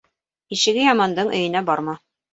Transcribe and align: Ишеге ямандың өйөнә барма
Ишеге 0.55 0.87
ямандың 0.87 1.29
өйөнә 1.41 1.65
барма 1.69 1.99